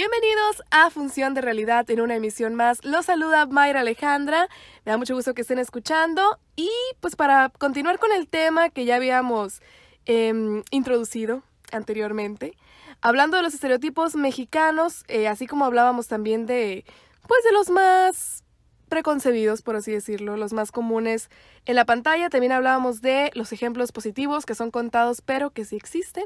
Bienvenidos 0.00 0.62
a 0.70 0.88
Función 0.88 1.34
de 1.34 1.42
Realidad 1.42 1.90
en 1.90 2.00
una 2.00 2.16
emisión 2.16 2.54
más. 2.54 2.82
Los 2.86 3.04
saluda 3.04 3.44
Mayra 3.44 3.80
Alejandra. 3.80 4.48
Me 4.86 4.92
da 4.92 4.96
mucho 4.96 5.14
gusto 5.14 5.34
que 5.34 5.42
estén 5.42 5.58
escuchando. 5.58 6.38
Y 6.56 6.70
pues 7.00 7.16
para 7.16 7.50
continuar 7.50 7.98
con 7.98 8.10
el 8.10 8.26
tema 8.26 8.70
que 8.70 8.86
ya 8.86 8.96
habíamos 8.96 9.60
em, 10.06 10.62
introducido 10.70 11.42
anteriormente, 11.70 12.56
hablando 13.02 13.36
de 13.36 13.42
los 13.42 13.52
estereotipos 13.52 14.16
mexicanos, 14.16 15.04
eh, 15.08 15.28
así 15.28 15.46
como 15.46 15.66
hablábamos 15.66 16.08
también 16.08 16.46
de, 16.46 16.86
pues 17.28 17.44
de 17.44 17.52
los 17.52 17.68
más 17.68 18.42
preconcebidos, 18.88 19.60
por 19.60 19.76
así 19.76 19.92
decirlo, 19.92 20.38
los 20.38 20.54
más 20.54 20.72
comunes 20.72 21.28
en 21.66 21.74
la 21.74 21.84
pantalla, 21.84 22.30
también 22.30 22.52
hablábamos 22.52 23.02
de 23.02 23.30
los 23.34 23.52
ejemplos 23.52 23.92
positivos 23.92 24.46
que 24.46 24.54
son 24.54 24.70
contados 24.70 25.20
pero 25.20 25.50
que 25.50 25.66
sí 25.66 25.76
existen. 25.76 26.24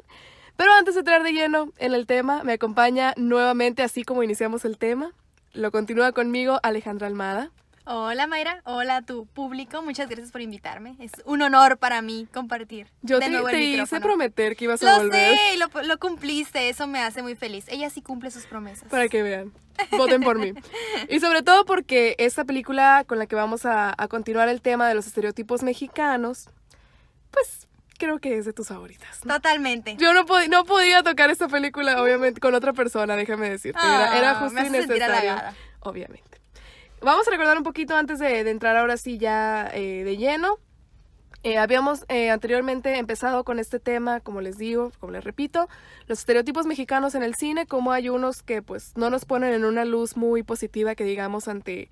Pero 0.57 0.73
antes 0.73 0.95
de 0.95 1.00
entrar 1.00 1.23
de 1.23 1.33
lleno 1.33 1.73
en 1.78 1.95
el 1.95 2.06
tema, 2.06 2.45
me 2.45 2.52
acompaña 2.52 3.12
nuevamente, 3.16 3.83
así 3.83 4.05
como 4.05 4.23
iniciamos 4.23 4.65
el 4.65 4.78
tema, 4.78 5.12
lo 5.52 5.70
continúa 5.73 6.12
conmigo 6.12 6.61
Alejandra 6.62 7.06
Almada. 7.06 7.51
Hola 7.87 8.27
Mayra, 8.27 8.62
hola 8.64 8.97
a 8.97 9.02
tu 9.02 9.27
público, 9.27 9.83
muchas 9.83 10.09
gracias 10.09 10.33
por 10.33 10.41
invitarme. 10.41 10.97
Es 11.01 11.12
un 11.27 11.42
honor 11.42 11.77
para 11.77 12.01
mí 12.01 12.27
compartir. 12.33 12.87
Yo 13.02 13.19
de 13.19 13.27
te, 13.27 13.30
nuevo 13.30 13.48
el 13.48 13.55
te 13.55 13.61
hice 13.62 14.01
prometer 14.01 14.56
que 14.56 14.64
ibas 14.64 14.83
a 14.83 14.87
Lo 14.97 15.02
volver. 15.02 15.37
sé, 15.37 15.55
y 15.55 15.59
lo, 15.59 15.69
lo 15.83 15.98
cumpliste, 15.98 16.70
eso 16.70 16.86
me 16.86 17.00
hace 17.00 17.20
muy 17.20 17.34
feliz. 17.34 17.66
Ella 17.69 17.91
sí 17.91 18.00
cumple 18.00 18.30
sus 18.30 18.47
promesas. 18.47 18.89
Para 18.89 19.09
que 19.09 19.23
vean. 19.23 19.52
Voten 19.91 20.23
por 20.23 20.39
mí. 20.39 20.55
Y 21.11 21.20
sobre 21.20 21.42
todo 21.42 21.66
porque 21.66 22.14
esta 22.19 22.45
película 22.45 23.05
con 23.06 23.19
la 23.19 23.27
que 23.27 23.34
vamos 23.36 23.66
a, 23.66 23.92
a 23.98 24.09
continuar 24.09 24.48
el 24.48 24.62
tema 24.62 24.89
de 24.89 24.95
los 24.95 25.06
estereotipos 25.06 25.62
mexicanos, 25.62 26.48
pues 27.33 27.69
creo 28.18 28.32
que 28.32 28.38
es 28.38 28.45
de 28.45 28.52
tus 28.52 28.68
favoritas. 28.68 29.20
Totalmente. 29.20 29.96
Yo 29.98 30.12
no, 30.14 30.24
pod- 30.27 30.48
no 30.48 30.64
podía 30.64 31.02
tocar 31.02 31.30
esta 31.30 31.48
película, 31.48 32.02
obviamente, 32.02 32.41
con 32.41 32.55
otra 32.55 32.72
persona, 32.72 33.16
déjame 33.16 33.50
decirte. 33.50 33.80
Era, 33.80 34.16
era 34.19 34.30
Ah, 34.33 34.34
justo 34.36 34.55
me 34.55 34.61
hace 34.61 34.69
y 34.70 34.72
sentir 34.72 34.89
necesario. 34.98 35.30
halagada. 35.33 35.55
Obviamente. 35.80 36.41
Vamos 37.00 37.27
a 37.28 37.30
recordar 37.30 37.56
un 37.58 37.64
poquito 37.64 37.94
antes 37.97 38.19
de, 38.19 38.44
de 38.44 38.50
entrar 38.50 38.77
ahora 38.77 38.97
sí 38.97 39.19
ya 39.19 39.70
eh, 39.74 40.05
de 40.05 40.16
lleno. 40.16 40.58
Eh, 41.42 41.58
habíamos 41.58 42.06
eh, 42.08 42.30
anteriormente 42.30 42.97
empezado 42.97 43.44
con 43.44 43.58
este 43.58 43.78
tema, 43.78 44.20
como 44.20 44.41
les 44.41 44.56
digo, 44.56 44.91
como 44.98 45.12
les 45.12 45.22
repito, 45.24 45.69
los 46.06 46.20
estereotipos 46.20 46.64
mexicanos 46.64 47.14
en 47.14 47.22
el 47.22 47.34
cine, 47.34 47.67
como 47.67 47.92
hay 47.92 48.08
unos 48.08 48.42
que 48.42 48.62
pues 48.62 48.92
no 48.96 49.11
nos 49.11 49.27
ponen 49.27 49.52
en 49.52 49.67
una 49.67 49.84
luz 49.84 50.17
muy 50.17 50.42
positiva 50.42 50.94
que 50.94 51.05
digamos 51.05 51.46
ante, 51.46 51.91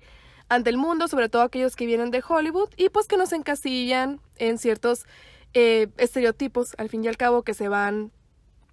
ante 0.49 0.71
el 0.71 0.77
mundo, 0.77 1.07
sobre 1.07 1.29
todo 1.29 1.43
aquellos 1.43 1.75
que 1.75 1.85
vienen 1.85 2.09
de 2.09 2.23
Hollywood 2.27 2.69
y 2.77 2.89
pues 2.89 3.05
que 3.07 3.15
nos 3.15 3.31
encasillan 3.31 4.19
en 4.37 4.57
ciertos 4.57 5.05
eh, 5.53 5.87
estereotipos, 5.97 6.75
al 6.77 6.89
fin 6.89 7.03
y 7.03 7.07
al 7.07 7.17
cabo, 7.17 7.43
que 7.43 7.53
se 7.53 7.67
van 7.67 8.11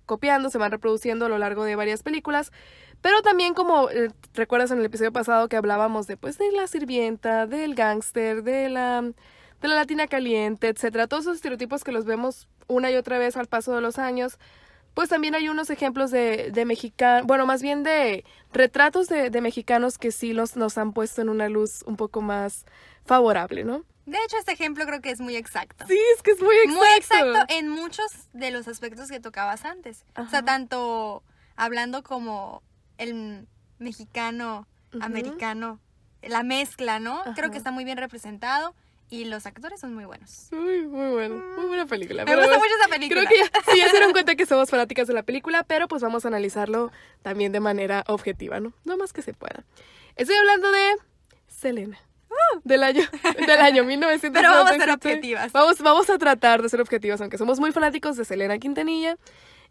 copiando, 0.06 0.50
se 0.50 0.59
van 0.59 0.73
reproduciendo 0.73 1.27
a 1.27 1.28
lo 1.28 1.39
largo 1.39 1.64
de 1.64 1.77
varias 1.77 2.03
películas. 2.03 2.53
Pero 3.00 3.22
también 3.22 3.55
como 3.55 3.89
eh, 3.91 4.11
recuerdas 4.34 4.70
en 4.70 4.78
el 4.78 4.84
episodio 4.84 5.12
pasado 5.12 5.48
que 5.48 5.56
hablábamos 5.56 6.06
de 6.06 6.17
pues 6.17 6.37
de 6.37 6.53
la 6.53 6.67
sirvienta, 6.67 7.47
del 7.47 7.75
gángster, 7.75 8.42
de 8.42 8.69
la 8.69 9.03
de 9.61 9.69
la 9.69 9.75
latina 9.75 10.06
caliente, 10.06 10.69
etcétera, 10.69 11.06
todos 11.06 11.25
esos 11.25 11.37
estereotipos 11.37 11.84
que 11.84 11.92
los 11.92 12.06
vemos 12.06 12.48
una 12.67 12.91
y 12.91 12.97
otra 12.97 13.19
vez 13.19 13.37
al 13.37 13.47
paso 13.47 13.75
de 13.75 13.81
los 13.83 13.98
años, 13.98 14.39
pues 14.94 15.09
también 15.09 15.34
hay 15.34 15.48
unos 15.48 15.70
ejemplos 15.70 16.11
de, 16.11 16.50
de 16.50 16.65
mexicanos, 16.65 17.27
bueno, 17.27 17.47
más 17.47 17.62
bien 17.62 17.83
de 17.83 18.25
retratos 18.53 19.06
de, 19.09 19.31
de 19.31 19.41
mexicanos 19.41 19.98
que 19.98 20.12
sí 20.12 20.33
los, 20.33 20.56
nos 20.56 20.78
han 20.78 20.92
puesto 20.92 21.20
en 21.20 21.28
una 21.28 21.48
luz 21.48 21.83
un 21.87 21.97
poco 21.97 22.22
más 22.22 22.65
favorable, 23.05 23.65
¿no? 23.65 23.84
De 24.11 24.19
hecho, 24.25 24.36
este 24.39 24.53
ejemplo 24.53 24.84
creo 24.86 25.00
que 25.00 25.11
es 25.11 25.20
muy 25.20 25.36
exacto. 25.36 25.84
Sí, 25.86 25.97
es 26.16 26.22
que 26.22 26.33
es 26.33 26.41
muy 26.41 26.56
exacto. 26.56 26.78
Muy 26.78 26.89
exacto 26.97 27.55
en 27.55 27.69
muchos 27.69 28.11
de 28.33 28.50
los 28.50 28.66
aspectos 28.66 29.08
que 29.08 29.20
tocabas 29.20 29.64
antes. 29.64 30.05
O 30.16 30.28
sea, 30.28 30.44
tanto 30.44 31.22
hablando 31.55 32.03
como 32.03 32.62
el 32.98 33.47
mexicano, 33.78 34.66
americano, 35.00 35.78
la 36.22 36.42
mezcla, 36.42 36.98
¿no? 36.98 37.22
Creo 37.37 37.53
que 37.53 37.59
está 37.59 37.71
muy 37.71 37.84
bien 37.84 37.98
representado 37.98 38.75
y 39.10 39.26
los 39.26 39.47
actores 39.47 39.78
son 39.78 39.94
muy 39.94 40.04
buenos. 40.06 40.48
Muy, 40.50 40.88
muy 40.88 41.10
bueno, 41.10 41.37
muy 41.56 41.66
buena 41.66 41.87
película. 41.87 42.25
Me 42.25 42.32
pero 42.32 42.42
gusta 42.42 42.59
mucho 42.59 42.75
esa 42.81 42.88
película. 42.88 43.21
Creo 43.27 43.31
que 43.31 43.38
ya, 43.38 43.72
sí, 43.72 43.78
ya 43.78 43.87
se 43.87 43.92
dieron 43.92 44.10
cuenta 44.10 44.34
que 44.34 44.44
somos 44.44 44.71
fanáticas 44.71 45.06
de 45.06 45.15
la 45.15 45.22
película, 45.22 45.62
pero 45.62 45.87
pues 45.87 46.03
vamos 46.03 46.25
a 46.25 46.28
analizarlo 46.28 46.91
también 47.22 47.53
de 47.53 47.60
manera 47.60 48.03
objetiva, 48.09 48.59
¿no? 48.59 48.72
No 48.84 48.97
más 48.97 49.12
que 49.12 49.22
se 49.22 49.34
pueda. 49.34 49.62
Estoy 50.16 50.34
hablando 50.34 50.72
de 50.72 50.97
Selena. 51.47 51.98
Del 52.64 52.82
año, 52.82 53.02
del 53.46 53.60
año 53.60 53.84
1997. 53.84 54.32
Pero 54.32 54.50
vamos 54.50 54.70
a 54.70 54.76
ser 54.76 54.91
objetivas. 54.91 55.52
Vamos, 55.52 55.80
vamos 55.80 56.10
a 56.10 56.18
tratar 56.18 56.62
de 56.62 56.68
ser 56.68 56.80
objetivas, 56.80 57.20
aunque 57.20 57.38
somos 57.38 57.60
muy 57.60 57.72
fanáticos 57.72 58.16
de 58.16 58.24
Selena 58.24 58.58
Quintanilla. 58.58 59.16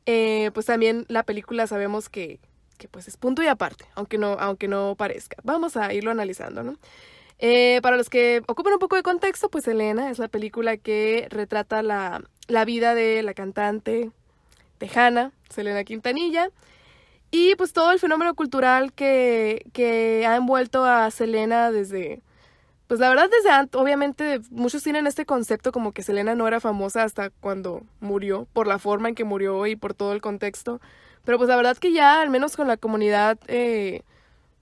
eh, 0.05 0.51
pues 0.53 0.65
también 0.65 1.05
la 1.09 1.23
película 1.23 1.67
sabemos 1.67 2.09
que, 2.09 2.39
que 2.77 2.87
pues 2.87 3.07
es 3.07 3.17
punto 3.17 3.43
y 3.43 3.47
aparte, 3.47 3.85
aunque 3.95 4.17
no, 4.17 4.33
aunque 4.39 4.67
no 4.67 4.95
parezca. 4.95 5.37
Vamos 5.43 5.77
a 5.77 5.93
irlo 5.93 6.11
analizando, 6.11 6.63
¿no? 6.63 6.77
Eh, 7.39 7.79
para 7.83 7.95
los 7.97 8.09
que 8.09 8.41
ocupan 8.47 8.73
un 8.73 8.79
poco 8.79 8.95
de 8.97 9.03
contexto, 9.03 9.49
pues 9.49 9.63
Selena 9.65 10.09
es 10.11 10.19
la 10.19 10.27
película 10.27 10.77
que 10.77 11.27
retrata 11.29 11.81
la, 11.83 12.21
la 12.47 12.65
vida 12.65 12.95
de 12.95 13.23
la 13.23 13.33
cantante 13.33 14.11
tejana, 14.77 15.31
Selena 15.49 15.83
Quintanilla, 15.85 16.49
y 17.31 17.55
pues 17.55 17.73
todo 17.73 17.91
el 17.91 17.99
fenómeno 17.99 18.35
cultural 18.35 18.93
que, 18.93 19.65
que 19.73 20.25
ha 20.27 20.35
envuelto 20.35 20.85
a 20.85 21.11
Selena 21.11 21.71
desde, 21.71 22.21
pues 22.89 23.00
la 23.00 23.07
verdad 23.07 23.29
desde 23.29 23.51
antes, 23.51 23.79
obviamente 23.79 24.41
muchos 24.50 24.81
tienen 24.81 25.05
este 25.05 25.23
concepto 25.23 25.72
como 25.72 25.91
que 25.91 26.01
Selena 26.01 26.33
no 26.33 26.47
era 26.47 26.59
famosa 26.59 27.03
hasta 27.03 27.29
cuando 27.29 27.83
murió, 28.00 28.47
por 28.51 28.66
la 28.66 28.79
forma 28.79 29.09
en 29.09 29.13
que 29.13 29.23
murió 29.23 29.67
y 29.67 29.75
por 29.75 29.94
todo 29.94 30.11
el 30.11 30.22
contexto, 30.22 30.81
pero 31.23 31.38
pues 31.38 31.50
la 31.50 31.55
verdad 31.55 31.77
que 31.77 31.94
ya, 31.94 32.19
al 32.19 32.31
menos 32.31 32.55
con 32.55 32.67
la 32.67 32.77
comunidad 32.77 33.38
eh, 33.45 34.01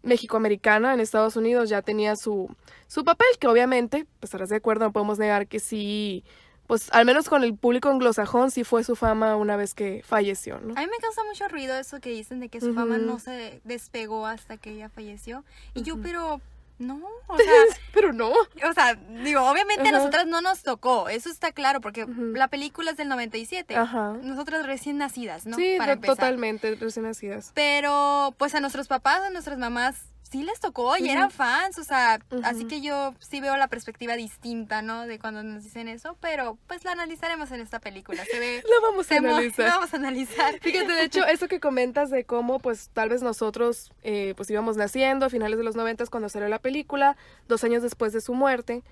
mexicoamericana 0.04 0.94
en 0.94 1.00
Estados 1.00 1.38
Unidos, 1.38 1.70
ya 1.70 1.82
tenía 1.82 2.18
su, 2.18 2.54
su 2.88 3.06
papel, 3.06 3.28
que 3.40 3.48
obviamente, 3.48 4.06
pues 4.20 4.26
estarás 4.26 4.50
de 4.50 4.58
acuerdo, 4.58 4.84
no 4.84 4.92
podemos 4.92 5.20
negar 5.20 5.48
que 5.48 5.62
sí, 5.62 6.26
pues 6.68 6.90
al 6.92 7.06
menos 7.06 7.30
con 7.30 7.46
el 7.46 7.56
público 7.56 7.88
anglosajón 7.88 8.52
sí 8.52 8.66
fue 8.66 8.84
su 8.84 8.98
fama 8.98 9.38
una 9.38 9.56
vez 9.56 9.74
que 9.74 10.04
falleció, 10.06 10.60
¿no? 10.60 10.74
A 10.76 10.82
mí 10.82 10.88
me 10.88 10.98
causa 10.98 11.24
mucho 11.24 11.48
ruido 11.48 11.78
eso 11.78 12.02
que 12.02 12.10
dicen 12.10 12.42
de 12.42 12.50
que 12.50 12.60
su 12.60 12.74
fama 12.74 12.98
no 12.98 13.20
se 13.20 13.62
despegó 13.64 14.26
hasta 14.26 14.58
que 14.58 14.72
ella 14.72 14.90
falleció. 14.90 15.46
Y 15.74 15.84
yo, 15.84 15.96
pero 16.02 16.42
no, 16.80 17.02
o 17.28 17.38
sea, 17.38 17.46
Pero 17.94 18.14
no. 18.14 18.30
o 18.30 18.74
sea, 18.74 18.96
digo, 19.24 19.42
obviamente 19.42 19.90
a 19.90 19.92
nosotras 19.92 20.28
no 20.28 20.42
nos 20.42 20.64
tocó, 20.64 21.10
eso 21.10 21.30
está 21.30 21.52
claro, 21.52 21.82
porque 21.82 22.06
la 22.08 22.48
película 22.48 22.92
es 22.92 22.98
del 22.98 23.10
97. 23.10 23.76
Ajá. 23.76 24.14
Nosotras 24.22 24.66
recién 24.66 24.98
nacidas, 24.98 25.46
¿no? 25.46 25.58
sí, 25.58 25.76
Para 25.78 26.00
totalmente, 26.00 26.76
recién 26.76 27.06
nacidas. 27.06 27.52
Pero 27.56 28.36
pues 28.38 28.54
a 28.56 28.60
nuestros 28.60 28.88
papás, 28.88 29.22
a 29.22 29.30
nuestras 29.30 29.58
mamás 29.58 30.06
sí 30.30 30.44
les 30.44 30.60
tocó 30.60 30.98
y 30.98 31.10
eran 31.10 31.32
fans, 31.32 31.78
o 31.78 31.84
sea, 31.84 32.20
así 32.44 32.66
que 32.66 32.82
yo 32.82 33.14
sí 33.20 33.40
veo 33.42 33.56
la 33.58 33.68
perspectiva 33.68 34.16
distinta, 34.16 34.82
¿no? 34.82 35.08
De 35.08 35.20
cuando 35.20 35.42
nos 35.44 35.64
dicen 35.64 35.88
eso, 35.88 36.18
pero 36.20 36.58
pues 36.68 36.84
la 36.84 36.92
analizaremos 36.92 37.52
en 37.52 37.62
esta 37.62 37.80
película. 37.80 38.24
Se 38.26 38.40
ve 38.40 38.62
Lo 38.70 38.82
vamos 38.90 39.06
a 39.06 39.10
se 39.16 39.22
mo- 39.22 39.30
analizar. 39.30 39.70
vamos 39.70 39.94
a 39.94 39.98
analizar. 39.98 40.60
Fíjate, 40.62 40.92
de 40.92 41.04
hecho, 41.04 41.26
eso 41.26 41.48
que 41.48 41.60
comentas 41.60 42.10
de 42.10 42.26
cómo, 42.26 42.60
pues, 42.60 42.90
tal 42.94 43.10
vez 43.10 43.22
nosotros, 43.22 43.92
eh, 44.04 44.34
pues, 44.36 44.50
íbamos 44.50 44.76
naciendo 44.78 45.26
a 45.26 45.30
finales 45.30 45.58
de 45.58 45.64
los 45.64 45.76
noventas 45.76 46.10
cuando 46.10 46.30
salió 46.30 46.48
la 46.50 46.60
película, 46.60 47.16
dos 47.48 47.64
años 47.64 47.82
después 47.84 48.12
de 48.14 48.22
su 48.22 48.34
muerte. 48.34 48.84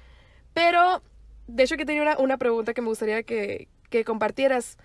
Pero, 0.53 1.01
de 1.47 1.63
hecho, 1.63 1.75
que 1.77 1.85
tenía 1.85 2.01
una, 2.01 2.17
una 2.17 2.37
pregunta 2.37 2.73
que 2.73 2.81
me 2.81 2.87
gustaría 2.87 3.23
que, 3.23 3.67
que 3.89 4.05
compartieras. 4.05 4.77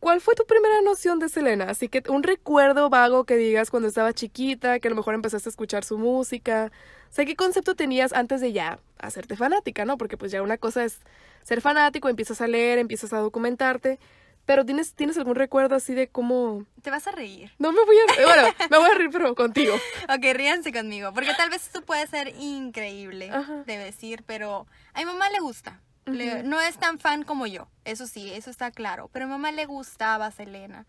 ¿Cuál 0.00 0.20
fue 0.20 0.34
tu 0.34 0.44
primera 0.46 0.80
noción 0.82 1.18
de 1.18 1.28
Selena? 1.28 1.64
Así 1.64 1.88
que 1.88 2.02
un 2.08 2.22
recuerdo 2.22 2.88
vago 2.88 3.24
que 3.24 3.36
digas 3.36 3.70
cuando 3.70 3.88
estaba 3.88 4.12
chiquita, 4.12 4.78
que 4.78 4.88
a 4.88 4.90
lo 4.90 4.96
mejor 4.96 5.14
empezaste 5.14 5.48
a 5.48 5.50
escuchar 5.50 5.84
su 5.84 5.98
música. 5.98 6.70
O 7.10 7.12
sea, 7.12 7.24
¿qué 7.24 7.34
concepto 7.34 7.74
tenías 7.74 8.12
antes 8.12 8.40
de 8.40 8.52
ya 8.52 8.78
hacerte 8.98 9.36
fanática, 9.36 9.84
no? 9.84 9.98
Porque 9.98 10.16
pues 10.16 10.30
ya 10.30 10.42
una 10.42 10.56
cosa 10.56 10.84
es 10.84 11.00
ser 11.42 11.60
fanático, 11.60 12.08
empiezas 12.08 12.40
a 12.40 12.46
leer, 12.46 12.78
empiezas 12.78 13.12
a 13.12 13.18
documentarte. 13.18 13.98
Pero 14.46 14.64
¿tienes, 14.64 14.94
¿tienes 14.94 15.18
algún 15.18 15.34
recuerdo 15.34 15.74
así 15.76 15.92
de 15.92 16.08
cómo...? 16.08 16.64
Te 16.80 16.90
vas 16.90 17.06
a 17.06 17.10
reír. 17.10 17.52
No 17.58 17.70
me 17.70 17.84
voy 17.84 17.96
a 17.98 18.14
reír, 18.14 18.26
bueno, 18.26 18.48
me 18.70 18.78
voy 18.78 18.90
a 18.90 18.94
reír, 18.94 19.10
pero 19.12 19.34
contigo. 19.34 19.74
Ok, 20.08 20.24
ríanse 20.32 20.72
conmigo, 20.72 21.12
porque 21.12 21.34
tal 21.34 21.50
vez 21.50 21.66
esto 21.66 21.82
puede 21.82 22.06
ser 22.06 22.34
increíble 22.38 23.30
Ajá. 23.30 23.62
de 23.66 23.76
decir, 23.76 24.22
pero 24.26 24.66
a 24.94 25.00
mi 25.00 25.04
mamá 25.04 25.28
le 25.28 25.40
gusta. 25.40 25.82
Le- 26.14 26.42
no 26.44 26.60
es 26.60 26.76
tan 26.78 26.98
fan 26.98 27.22
como 27.24 27.46
yo, 27.46 27.68
eso 27.84 28.06
sí, 28.06 28.30
eso 28.32 28.50
está 28.50 28.70
claro, 28.70 29.08
pero 29.12 29.24
a 29.24 29.28
mi 29.28 29.32
mamá 29.32 29.52
le 29.52 29.66
gustaba 29.66 30.30
Selena. 30.30 30.86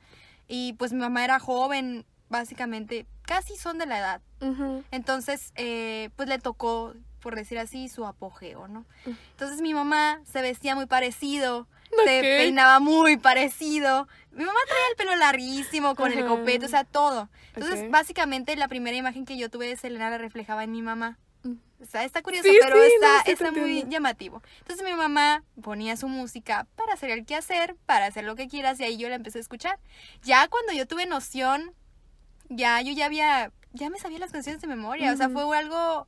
Y 0.48 0.74
pues 0.74 0.94
mi 0.94 1.00
mamá 1.00 1.24
era 1.24 1.40
joven, 1.40 2.06
básicamente, 2.30 3.06
casi 3.24 3.56
son 3.58 3.78
de 3.78 3.86
la 3.86 4.00
edad. 4.00 4.22
Entonces, 4.92 5.52
eh, 5.56 6.10
pues 6.16 6.28
le 6.30 6.40
tocó, 6.40 6.94
por 7.22 7.36
decir 7.36 7.60
así, 7.60 7.90
su 7.90 8.06
apogeo, 8.06 8.68
¿no? 8.68 8.86
Entonces 9.32 9.62
mi 9.62 9.74
mamá 9.74 10.22
se 10.32 10.42
vestía 10.42 10.76
muy 10.76 10.86
parecido, 10.86 11.68
¿No 11.92 12.04
se 12.04 12.22
peinaba 12.22 12.80
muy 12.80 13.18
parecido. 13.18 14.08
Mi 14.32 14.46
mamá 14.46 14.60
traía 14.68 14.84
el 14.92 14.96
pelo 14.96 15.16
larguísimo, 15.16 15.96
con 15.96 16.12
el 16.12 16.24
copete, 16.28 16.66
o 16.68 16.70
sea, 16.70 16.84
todo. 16.84 17.30
Entonces, 17.56 17.80
básicamente, 17.92 18.56
la 18.56 18.68
primera 18.68 18.96
imagen 18.96 19.26
que 19.26 19.38
yo 19.38 19.50
tuve 19.50 19.68
de 19.68 19.76
Selena 19.76 20.10
la 20.12 20.20
reflejaba 20.20 20.64
en 20.64 20.72
mi 20.72 20.84
mamá. 20.84 21.18
O 21.82 21.86
sea, 21.86 22.04
está 22.04 22.22
curioso, 22.22 22.50
Sí, 22.50 22.58
pero 22.62 22.76
sí, 22.76 22.92
está, 22.96 23.24
no, 23.26 23.32
está 23.32 23.52
muy 23.52 23.86
llamativo. 23.88 24.44
Entonces 24.60 24.86
mi 24.86 24.94
mamá 24.94 25.44
ponía 25.62 25.96
su 25.96 26.10
música 26.10 26.68
para 26.76 26.94
hacer 26.94 27.10
el 27.10 27.26
quehacer, 27.26 27.78
para 27.86 28.08
hacer 28.08 28.26
lo 28.26 28.36
que 28.36 28.50
quieras, 28.50 28.80
y 28.80 28.84
ahí 28.84 28.98
yo 28.98 29.08
la 29.08 29.16
empecé 29.16 29.38
a 29.38 29.42
escuchar. 29.42 29.80
Ya 30.24 30.48
cuando 30.50 30.74
yo 30.74 30.86
tuve 30.88 31.06
noción 31.06 31.74
ya 32.50 32.82
yo 32.82 32.92
ya 32.92 33.06
había, 33.06 33.52
ya 33.74 33.90
me 33.90 34.00
sabía 34.00 34.20
las 34.20 34.32
canciones 34.32 34.62
de 34.62 34.68
memoria, 34.68 35.14
o 35.14 35.16
sea, 35.16 35.30
fue 35.30 35.58
algo 35.58 36.08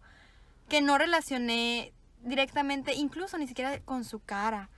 que 0.67 0.81
no 0.81 0.97
relacioné 0.97 1.93
directamente, 2.23 2.93
incluso 2.93 3.37
ni 3.37 3.47
siquiera 3.47 3.79
con 3.81 4.03
su 4.03 4.19
cara. 4.19 4.69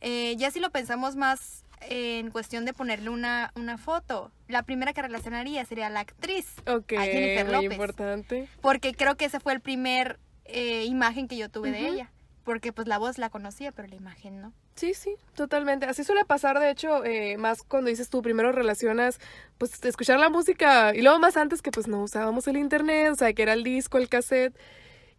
Eh, 0.00 0.36
ya 0.36 0.50
si 0.50 0.60
lo 0.60 0.70
pensamos 0.70 1.16
más 1.16 1.64
en 1.80 2.30
cuestión 2.30 2.64
de 2.64 2.72
ponerle 2.72 3.10
una, 3.10 3.52
una 3.54 3.78
foto, 3.78 4.32
la 4.48 4.62
primera 4.62 4.92
que 4.92 5.02
relacionaría 5.02 5.64
sería 5.64 5.88
la 5.90 6.00
actriz, 6.00 6.46
Ok, 6.66 6.94
a 6.98 7.02
Jennifer 7.04 7.44
muy 7.46 7.54
López. 7.54 7.72
importante. 7.72 8.48
porque 8.60 8.94
creo 8.94 9.16
que 9.16 9.26
ese 9.26 9.40
fue 9.40 9.52
el 9.52 9.60
primer 9.60 10.18
eh, 10.44 10.84
imagen 10.84 11.28
que 11.28 11.36
yo 11.36 11.48
tuve 11.48 11.72
de 11.72 11.82
Ujú. 11.84 11.92
ella, 11.94 12.10
porque 12.44 12.72
pues 12.72 12.86
la 12.88 12.98
voz 12.98 13.18
la 13.18 13.30
conocía, 13.30 13.72
pero 13.72 13.88
la 13.88 13.96
imagen 13.96 14.40
no. 14.40 14.52
Sí, 14.76 14.92
sí, 14.94 15.16
totalmente. 15.34 15.86
Así 15.86 16.04
suele 16.04 16.24
pasar, 16.26 16.58
de 16.60 16.70
hecho, 16.70 17.02
eh, 17.04 17.38
más 17.38 17.62
cuando 17.62 17.88
dices 17.88 18.10
tú 18.10 18.20
primero 18.20 18.52
relacionas, 18.52 19.18
pues, 19.56 19.82
escuchar 19.84 20.18
la 20.20 20.28
música 20.28 20.94
y 20.94 21.00
luego 21.00 21.18
más 21.18 21.36
antes 21.38 21.62
que 21.62 21.70
pues 21.70 21.88
no 21.88 22.02
usábamos 22.02 22.46
el 22.46 22.58
internet, 22.58 23.10
o 23.10 23.14
sea, 23.16 23.32
que 23.32 23.42
era 23.42 23.54
el 23.54 23.64
disco, 23.64 23.96
el 23.96 24.08
cassette, 24.10 24.54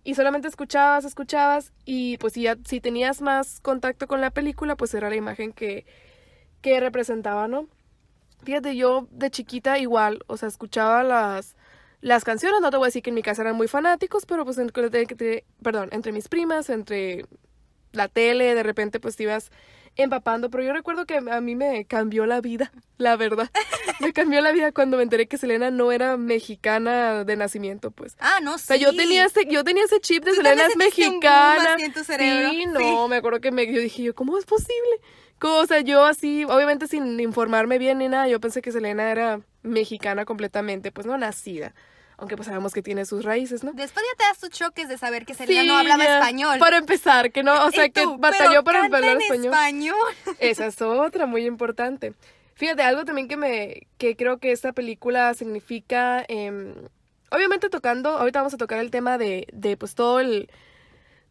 y 0.04 0.14
solamente 0.16 0.48
escuchabas, 0.48 1.06
escuchabas, 1.06 1.74
y 1.86 2.18
pues 2.20 2.34
si 2.34 2.44
ya, 2.44 2.56
si 2.66 2.80
tenías 2.80 3.20
más 3.22 3.60
contacto 3.60 4.08
con 4.08 4.22
la 4.22 4.30
película, 4.30 4.76
pues 4.76 4.94
era 4.94 5.10
la 5.10 5.16
imagen 5.16 5.52
que, 5.54 5.86
que 6.68 6.80
representaba, 6.82 7.48
¿no? 7.48 7.68
Fíjate, 8.44 8.76
yo 8.76 9.08
de 9.12 9.32
chiquita 9.32 9.80
igual, 9.80 10.20
o 10.28 10.36
sea, 10.38 10.48
escuchaba 10.50 11.02
las, 11.04 11.56
las 12.02 12.24
canciones, 12.24 12.60
no 12.62 12.70
te 12.70 12.78
voy 12.78 12.86
a 12.86 12.90
decir 12.90 13.02
que 13.04 13.10
en 13.10 13.16
mi 13.16 13.24
casa 13.24 13.42
eran 13.42 13.56
muy 13.56 13.68
fanáticos, 13.68 14.26
pero 14.26 14.44
pues 14.46 14.58
entre, 14.58 14.86
entre- 14.86 15.46
perdón, 15.64 15.90
entre 15.92 16.12
mis 16.12 16.28
primas, 16.28 16.70
entre 16.70 17.26
la 17.94 18.10
tele, 18.10 18.54
de 18.54 18.64
repente 18.64 19.00
pues 19.00 19.16
te 19.16 19.24
ibas 19.24 19.50
empapando, 19.96 20.50
pero 20.52 20.64
yo 20.64 20.74
recuerdo 20.74 21.06
que 21.06 21.18
a 21.18 21.42
mí 21.42 21.56
me 21.56 21.86
cambió 21.86 22.26
la 22.28 22.40
vida, 22.42 22.72
la 22.98 23.16
verdad. 23.16 23.50
Me 24.00 24.14
cambió 24.14 24.42
la 24.42 24.52
vida 24.52 24.72
cuando 24.72 24.98
me 24.98 25.02
enteré 25.04 25.28
que 25.28 25.40
Selena 25.40 25.72
no 25.72 25.92
era 25.92 26.18
mexicana 26.18 27.24
de 27.24 27.36
nacimiento, 27.36 27.90
pues. 27.90 28.16
Ah, 28.20 28.40
no, 28.44 28.60
sí. 28.60 28.66
O 28.66 28.68
sea, 28.68 28.76
yo 28.78 28.96
tenía 28.96 29.26
ese, 29.26 29.46
yo 29.50 29.64
tenía 29.64 29.86
ese 29.86 30.00
chip 30.02 30.24
de 30.24 30.36
Selena 30.36 30.68
es 30.68 30.78
mexicana. 30.78 31.78
en 31.80 31.94
tu 31.94 32.04
cerebro. 32.04 32.50
Sí, 32.52 32.66
no, 32.68 33.08
me 33.08 33.16
acuerdo 33.16 33.40
que 33.42 33.52
me, 33.52 33.66
yo 33.74 33.80
dije 33.82 34.04
yo, 34.04 34.14
¿cómo 34.14 34.38
es 34.38 34.46
posible? 34.46 35.02
Como, 35.40 35.56
o 35.58 35.66
sea, 35.68 35.82
yo 35.82 36.04
así, 36.06 36.44
obviamente 36.46 36.88
sin 36.88 37.20
informarme 37.20 37.78
bien 37.78 38.00
ni 38.00 38.08
nada, 38.08 38.28
yo 38.28 38.40
pensé 38.40 38.62
que 38.62 38.72
Selena 38.72 39.12
era 39.12 39.42
mexicana 39.64 40.26
completamente, 40.26 40.92
pues 40.92 41.06
no 41.08 41.18
nacida. 41.18 41.74
Aunque 42.20 42.36
pues 42.36 42.48
sabemos 42.48 42.74
que 42.74 42.82
tiene 42.82 43.06
sus 43.06 43.24
raíces, 43.24 43.64
¿no? 43.64 43.74
Después 43.74 44.04
ya 44.12 44.18
te 44.18 44.24
das 44.24 44.40
tus 44.40 44.50
choques 44.50 44.90
de 44.90 44.98
saber 44.98 45.24
que 45.28 45.36
Selena 45.36 45.62
Sí, 45.62 45.68
no 45.68 45.78
hablaba 45.78 46.04
ya. 46.04 46.18
español. 46.18 46.58
Para 46.58 46.78
empezar, 46.78 47.32
que 47.32 47.44
no, 47.44 47.66
o 47.66 47.70
sea, 47.72 47.90
que 47.90 48.04
batalló 48.18 48.50
"Pero 48.50 48.64
para 48.64 48.86
hablar 48.86 49.18
español. 49.22 49.54
español. 49.54 49.96
Esa 50.40 50.66
es 50.66 50.82
otra 50.82 51.28
muy 51.28 51.46
importante. 51.46 52.14
Fíjate, 52.56 52.82
algo 52.82 53.06
también 53.06 53.28
que 53.28 53.38
me, 53.38 53.86
que 54.00 54.16
creo 54.16 54.40
que 54.40 54.52
esta 54.52 54.74
película 54.74 55.36
significa, 55.36 56.26
em, 56.28 56.74
obviamente 57.30 57.70
tocando, 57.70 58.10
ahorita 58.18 58.40
vamos 58.40 58.56
a 58.56 58.58
tocar 58.58 58.80
el 58.80 58.90
tema 58.90 59.20
de, 59.20 59.46
de 59.54 59.78
pues 59.78 59.94
todo 59.94 60.20
el, 60.20 60.50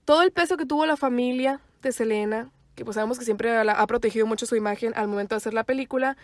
todo 0.05 0.23
el 0.23 0.31
peso 0.31 0.56
que 0.56 0.67
tuvo 0.67 0.87
la 0.87 0.97
familia 0.97 1.58
de 1.82 1.91
Selena, 1.91 2.49
que 2.76 2.84
pues 2.84 2.94
sabemos 2.94 3.19
que 3.19 3.25
siempre 3.25 3.56
ha 3.58 3.87
protegido 3.88 4.26
mucho 4.26 4.46
su 4.46 4.55
imagen 4.55 4.93
al 4.94 5.08
momento 5.08 5.34
de 5.34 5.38
hacer 5.38 5.55
la 5.55 5.64
película, 5.64 6.17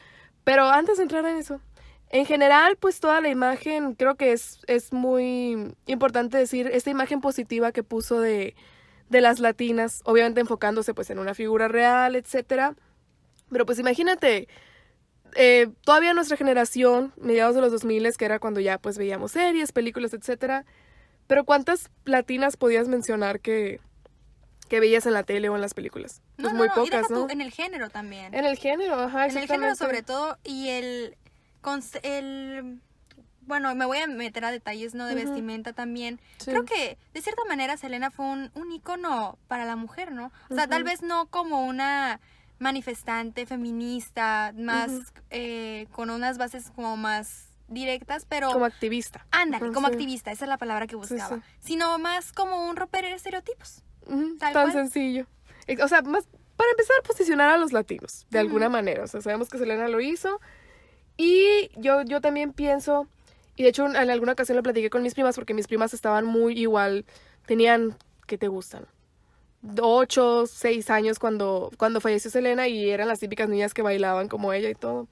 pero 0.44 0.68
antes 0.68 0.98
de 0.98 1.02
entrar 1.02 1.26
en 1.26 1.36
eso, 1.36 1.60
en 2.10 2.26
general, 2.26 2.76
pues 2.76 3.00
toda 3.00 3.20
la 3.22 3.30
imagen, 3.30 3.94
creo 3.94 4.16
que 4.16 4.32
es, 4.32 4.60
es 4.66 4.92
muy 4.92 5.74
importante 5.86 6.36
decir, 6.36 6.68
esta 6.72 6.90
imagen 6.90 7.22
positiva 7.22 7.72
que 7.72 7.82
puso 7.82 8.20
de, 8.20 8.54
de 9.08 9.20
las 9.22 9.40
latinas, 9.40 10.02
obviamente 10.04 10.40
enfocándose 10.40 10.92
pues 10.92 11.08
en 11.10 11.18
una 11.18 11.34
figura 11.34 11.68
real, 11.68 12.14
etcétera. 12.14 12.74
Pero 13.50 13.64
pues 13.64 13.78
imagínate, 13.78 14.46
eh, 15.36 15.68
todavía 15.84 16.12
nuestra 16.12 16.36
generación, 16.36 17.14
mediados 17.16 17.54
de 17.54 17.62
los 17.62 17.72
2000, 17.72 18.14
que 18.18 18.24
era 18.26 18.38
cuando 18.38 18.60
ya 18.60 18.76
pues 18.78 18.98
veíamos 18.98 19.32
series, 19.32 19.72
películas, 19.72 20.12
etcétera. 20.12 20.66
Pero 21.26 21.44
¿cuántas 21.44 21.90
latinas 22.04 22.58
podías 22.58 22.88
mencionar 22.88 23.40
que, 23.40 23.80
que 24.72 24.80
veías 24.80 25.04
en 25.04 25.12
la 25.12 25.22
tele 25.22 25.50
o 25.50 25.54
en 25.54 25.60
las 25.60 25.74
películas? 25.74 26.22
No, 26.38 26.44
Pues 26.44 26.54
no, 26.54 26.58
muy 26.60 26.68
no, 26.68 26.74
pocas, 26.74 27.10
¿no? 27.10 27.26
tú, 27.26 27.30
en 27.30 27.42
el 27.42 27.50
género 27.52 27.90
también. 27.90 28.32
En 28.32 28.46
el 28.46 28.56
género, 28.56 28.94
ajá, 29.02 29.26
En 29.26 29.36
el 29.36 29.46
género 29.46 29.74
sobre 29.74 30.02
todo 30.02 30.38
y 30.44 30.70
el, 30.70 31.18
el 32.02 32.80
bueno, 33.42 33.74
me 33.74 33.84
voy 33.84 33.98
a 33.98 34.06
meter 34.06 34.46
a 34.46 34.50
detalles 34.50 34.94
no 34.94 35.04
de 35.04 35.14
vestimenta 35.14 35.74
también. 35.74 36.22
Sí. 36.38 36.52
Creo 36.52 36.64
que 36.64 36.96
de 37.12 37.20
cierta 37.20 37.42
manera 37.46 37.76
Selena 37.76 38.10
fue 38.10 38.24
un, 38.24 38.50
un 38.54 38.72
icono 38.72 39.38
para 39.46 39.66
la 39.66 39.76
mujer, 39.76 40.10
¿no? 40.10 40.32
O 40.48 40.54
sea, 40.54 40.66
tal 40.66 40.84
vez 40.84 41.02
no 41.02 41.26
como 41.26 41.66
una 41.66 42.18
manifestante 42.58 43.44
feminista, 43.44 44.54
más 44.56 44.90
eh, 45.28 45.86
con 45.92 46.08
unas 46.08 46.38
bases 46.38 46.70
como 46.74 46.96
más 46.96 47.50
directas, 47.68 48.24
pero 48.26 48.50
Como 48.52 48.64
activista. 48.64 49.26
ándale, 49.32 49.70
como 49.72 49.88
sí. 49.88 49.92
activista, 49.92 50.30
esa 50.32 50.46
es 50.46 50.48
la 50.48 50.56
palabra 50.56 50.86
que 50.86 50.96
buscaba, 50.96 51.36
sí. 51.36 51.42
sino 51.60 51.98
más 51.98 52.32
como 52.32 52.70
un 52.70 52.76
romper 52.76 53.04
estereotipos. 53.04 53.82
Tan 54.06 54.52
cual. 54.52 54.72
sencillo. 54.72 55.26
O 55.82 55.88
sea, 55.88 56.02
más 56.02 56.26
para 56.56 56.70
empezar 56.70 56.96
a 57.00 57.02
posicionar 57.02 57.48
a 57.48 57.56
los 57.56 57.72
latinos, 57.72 58.26
de 58.30 58.38
alguna 58.38 58.68
manera. 58.68 59.04
O 59.04 59.06
sea, 59.06 59.20
sabemos 59.20 59.48
que 59.48 59.58
Selena 59.58 59.88
lo 59.88 60.00
hizo. 60.00 60.40
Y 61.16 61.70
yo, 61.76 62.02
yo 62.02 62.20
también 62.20 62.52
pienso, 62.52 63.06
y 63.56 63.64
de 63.64 63.70
hecho 63.70 63.86
en 63.86 63.96
alguna 63.96 64.32
ocasión 64.32 64.56
lo 64.56 64.62
platiqué 64.62 64.88
con 64.88 65.02
mis 65.02 65.14
primas, 65.14 65.34
porque 65.34 65.54
mis 65.54 65.66
primas 65.66 65.92
estaban 65.92 66.24
muy 66.24 66.58
igual, 66.58 67.04
tenían, 67.46 67.96
¿qué 68.26 68.38
te 68.38 68.48
gustan? 68.48 68.86
Ocho, 69.80 70.46
seis 70.46 70.90
años 70.90 71.18
cuando, 71.18 71.70
cuando 71.76 72.00
falleció 72.00 72.30
Selena 72.30 72.66
y 72.68 72.90
eran 72.90 73.08
las 73.08 73.20
típicas 73.20 73.48
niñas 73.48 73.74
que 73.74 73.82
bailaban 73.82 74.28
como 74.28 74.52
ella 74.52 74.70
y 74.70 74.74
todo. 74.74 75.06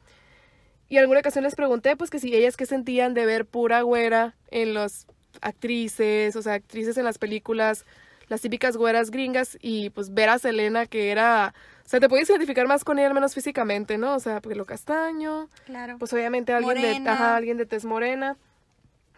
Y 0.89 0.97
en 0.97 1.03
alguna 1.03 1.21
ocasión 1.21 1.45
les 1.45 1.55
pregunté, 1.55 1.97
pues, 1.97 2.11
que 2.11 2.19
si 2.19 2.35
ellas 2.35 2.57
qué 2.57 2.67
sentían 2.67 3.15
de 3.15 3.25
ver 3.27 3.47
pura 3.47 3.83
güera 3.83 4.35
en 4.51 4.75
las 4.75 5.07
actrices, 5.41 6.35
o 6.35 6.43
sea, 6.43 6.55
actrices 6.55 6.97
en 6.97 7.05
las 7.05 7.19
películas, 7.19 7.87
las 8.31 8.41
típicas 8.41 8.79
güeras 8.79 9.11
gringas, 9.11 9.59
y 9.61 9.91
pues 9.91 10.15
ver 10.15 10.31
a 10.31 10.39
Selena 10.39 10.87
que 10.87 11.11
era, 11.11 11.53
o 11.85 11.89
sea, 11.89 12.01
te 12.01 12.09
puedes 12.09 12.31
identificar 12.31 12.67
más 12.67 12.85
con 12.85 12.99
ella, 12.99 13.09
al 13.09 13.15
menos 13.15 13.35
físicamente, 13.35 13.99
¿no? 13.99 14.15
O 14.15 14.21
sea, 14.21 14.41
pelo 14.41 14.65
castaño, 14.65 15.49
Claro. 15.67 15.97
pues 15.99 16.13
obviamente 16.15 16.55
alguien 16.55 16.81
de, 17.05 17.11
ajá, 17.11 17.37
alguien 17.37 17.59
de 17.59 17.67
tez 17.67 17.85
morena. 17.85 18.39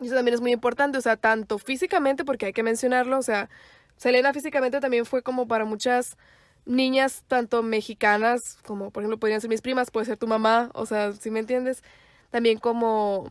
Y 0.00 0.06
eso 0.06 0.16
también 0.16 0.34
es 0.34 0.40
muy 0.40 0.50
importante, 0.52 0.98
o 0.98 1.00
sea, 1.00 1.16
tanto 1.16 1.58
físicamente, 1.58 2.24
porque 2.24 2.46
hay 2.46 2.52
que 2.52 2.64
mencionarlo, 2.64 3.18
o 3.18 3.22
sea, 3.22 3.48
Selena 3.96 4.32
físicamente 4.32 4.80
también 4.80 5.04
fue 5.06 5.22
como 5.22 5.46
para 5.46 5.64
muchas 5.64 6.16
niñas, 6.64 7.22
tanto 7.28 7.62
mexicanas, 7.62 8.58
como 8.64 8.90
por 8.90 9.02
ejemplo 9.02 9.18
podrían 9.18 9.40
ser 9.40 9.50
mis 9.50 9.60
primas, 9.60 9.90
puede 9.90 10.06
ser 10.06 10.16
tu 10.16 10.26
mamá, 10.26 10.70
o 10.74 10.86
sea, 10.86 11.12
si 11.12 11.30
me 11.30 11.40
entiendes, 11.40 11.84
también 12.30 12.58
como, 12.58 13.28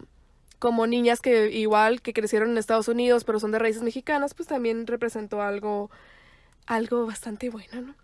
como 0.62 0.86
niñas 0.86 1.22
que 1.22 1.50
igual 1.50 2.04
que 2.04 2.14
crecieron 2.14 2.52
en 2.52 2.60
Estados 2.60 2.88
Unidos, 2.88 3.24
pero 3.24 3.40
son 3.40 3.52
de 3.52 3.58
raíces 3.58 3.82
mexicanas, 3.82 4.36
pues 4.36 4.48
también 4.48 4.86
representó 4.86 5.42
algo, 5.42 5.90
algo 6.68 7.08
bastante 7.08 7.50
bueno, 7.50 7.82
¿no? 7.82 7.96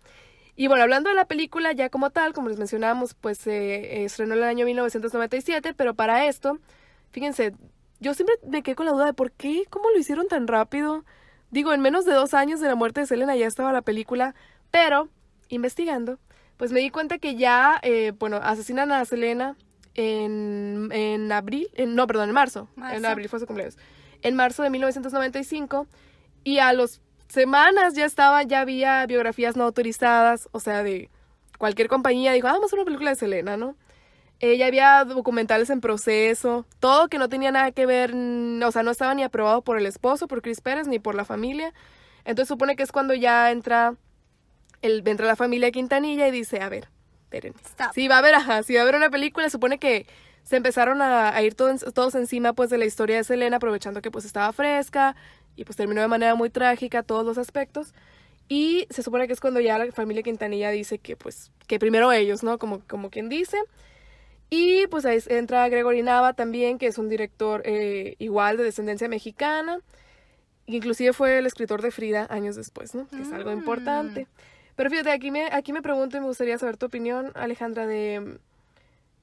Y 0.56 0.66
bueno, 0.66 0.82
hablando 0.82 1.08
de 1.08 1.14
la 1.14 1.26
película 1.26 1.70
ya 1.70 1.88
como 1.88 2.10
tal, 2.10 2.32
como 2.32 2.48
les 2.48 2.58
mencionábamos, 2.58 3.14
pues 3.14 3.38
se 3.38 4.04
estrenó 4.04 4.34
en 4.34 4.40
el 4.40 4.44
año 4.44 4.66
1997, 4.66 5.72
pero 5.74 5.94
para 5.94 6.26
esto, 6.26 6.58
fíjense, 7.12 7.54
yo 8.00 8.12
siempre 8.12 8.34
me 8.44 8.64
quedé 8.64 8.74
con 8.74 8.86
la 8.86 8.92
duda 8.92 9.06
de 9.06 9.14
por 9.14 9.30
qué, 9.30 9.62
cómo 9.70 9.88
lo 9.90 9.98
hicieron 9.98 10.26
tan 10.26 10.48
rápido. 10.48 11.04
Digo, 11.52 11.72
en 11.72 11.80
menos 11.80 12.06
de 12.06 12.12
dos 12.12 12.34
años 12.34 12.58
de 12.58 12.66
la 12.66 12.74
muerte 12.74 13.02
de 13.02 13.06
Selena 13.06 13.36
ya 13.36 13.46
estaba 13.46 13.72
la 13.72 13.82
película, 13.82 14.34
pero 14.72 15.08
investigando, 15.48 16.18
pues 16.56 16.72
me 16.72 16.80
di 16.80 16.90
cuenta 16.90 17.18
que 17.18 17.36
ya, 17.36 17.78
eh, 17.84 18.14
bueno, 18.18 18.38
asesinan 18.42 18.90
a 18.90 19.04
Selena 19.04 19.56
en, 19.98 20.88
en 20.92 21.32
abril, 21.32 21.68
en- 21.74 21.94
no, 21.96 22.06
perdón, 22.06 22.28
en 22.28 22.34
marzo. 22.34 22.68
En 22.96 23.04
abril 23.04 23.28
fue 23.28 23.40
su 23.40 23.46
cumpleaños. 23.46 23.76
En 24.22 24.36
marzo 24.36 24.62
de 24.62 24.70
1995 24.70 25.86
y 26.44 26.58
a 26.58 26.72
los 26.72 27.00
semanas 27.28 27.94
ya 27.94 28.04
estaba, 28.04 28.42
ya 28.44 28.60
había 28.60 29.04
biografías 29.06 29.56
no 29.56 29.64
autorizadas, 29.64 30.48
o 30.52 30.60
sea, 30.60 30.82
de 30.82 31.10
cualquier 31.58 31.88
compañía 31.88 32.32
dijo, 32.32 32.46
ah, 32.46 32.52
vamos 32.52 32.64
a 32.64 32.66
hacer 32.66 32.78
una 32.78 32.84
película 32.86 33.10
de 33.10 33.16
Selena, 33.16 33.56
¿no? 33.56 33.74
Eh, 34.40 34.56
ya 34.56 34.66
había 34.66 35.04
documentales 35.04 35.68
en 35.68 35.80
proceso, 35.80 36.64
todo 36.78 37.08
que 37.08 37.18
no 37.18 37.28
tenía 37.28 37.50
nada 37.50 37.72
que 37.72 37.86
ver, 37.86 38.14
o 38.14 38.70
sea, 38.70 38.84
no 38.84 38.92
estaba 38.92 39.12
ni 39.14 39.24
aprobado 39.24 39.62
por 39.62 39.78
el 39.78 39.86
esposo, 39.86 40.28
por 40.28 40.42
Chris 40.42 40.60
Pérez, 40.60 40.86
ni 40.86 41.00
por 41.00 41.16
la 41.16 41.24
familia. 41.24 41.74
Entonces 42.24 42.46
supone 42.48 42.76
que 42.76 42.84
es 42.84 42.92
cuando 42.92 43.14
ya 43.14 43.50
entra, 43.50 43.94
el, 44.80 45.02
entra 45.08 45.26
la 45.26 45.34
familia 45.34 45.72
Quintanilla 45.72 46.28
y 46.28 46.30
dice, 46.30 46.60
a 46.60 46.68
ver, 46.68 46.88
espérenme. 47.28 47.58
Stop. 47.64 47.92
Sí, 47.94 48.08
va 48.08 48.16
a 48.16 48.18
haber, 48.18 48.34
ajá, 48.34 48.62
sí 48.62 48.74
va 48.74 48.80
a 48.80 48.82
haber 48.82 48.94
una 48.96 49.10
película, 49.10 49.50
supone 49.50 49.78
que 49.78 50.06
se 50.44 50.56
empezaron 50.56 51.02
a, 51.02 51.34
a 51.34 51.42
ir 51.42 51.54
todos, 51.54 51.84
todos 51.92 52.14
encima 52.14 52.54
pues 52.54 52.70
de 52.70 52.78
la 52.78 52.86
historia 52.86 53.16
de 53.16 53.24
Selena, 53.24 53.56
aprovechando 53.58 54.00
que 54.00 54.10
pues 54.10 54.24
estaba 54.24 54.50
fresca 54.52 55.14
y 55.56 55.64
pues 55.64 55.76
terminó 55.76 56.00
de 56.00 56.08
manera 56.08 56.34
muy 56.34 56.48
trágica 56.50 57.02
todos 57.02 57.24
los 57.26 57.36
aspectos. 57.36 57.92
Y 58.48 58.86
se 58.88 59.02
supone 59.02 59.26
que 59.26 59.34
es 59.34 59.40
cuando 59.40 59.60
ya 59.60 59.76
la 59.76 59.92
familia 59.92 60.22
Quintanilla 60.22 60.70
dice 60.70 60.98
que 60.98 61.16
pues, 61.16 61.50
que 61.66 61.78
primero 61.78 62.10
ellos, 62.12 62.42
¿no? 62.42 62.58
Como, 62.58 62.80
como 62.88 63.10
quien 63.10 63.28
dice. 63.28 63.58
Y 64.48 64.86
pues 64.86 65.04
ahí 65.04 65.18
entra 65.26 65.68
Gregory 65.68 66.02
Nava 66.02 66.32
también, 66.32 66.78
que 66.78 66.86
es 66.86 66.96
un 66.96 67.10
director 67.10 67.60
eh, 67.66 68.14
igual 68.18 68.56
de 68.56 68.64
descendencia 68.64 69.06
mexicana. 69.06 69.80
Inclusive 70.64 71.12
fue 71.12 71.36
el 71.38 71.44
escritor 71.46 71.82
de 71.82 71.90
Frida 71.90 72.26
años 72.30 72.56
después, 72.56 72.94
¿no? 72.94 73.06
Que 73.08 73.20
es 73.20 73.30
algo 73.32 73.50
Mm. 73.50 73.58
importante. 73.58 74.26
Pero 74.78 74.90
fíjate, 74.90 75.10
aquí 75.10 75.32
me, 75.32 75.46
aquí 75.50 75.72
me 75.72 75.82
pregunto 75.82 76.16
y 76.16 76.20
me 76.20 76.26
gustaría 76.26 76.56
saber 76.56 76.76
tu 76.76 76.86
opinión, 76.86 77.32
Alejandra, 77.34 77.84
de, 77.84 78.38